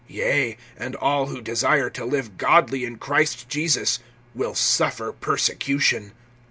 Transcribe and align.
(12)Yea, 0.09 0.57
and 0.77 0.95
all 0.95 1.27
who 1.27 1.41
desire 1.43 1.87
to 1.87 2.03
live 2.03 2.35
godly 2.35 2.85
in 2.85 2.97
Christ 2.97 3.47
Jesus 3.49 3.99
will 4.33 4.55
suffer 4.55 5.11
persecution. 5.11 6.13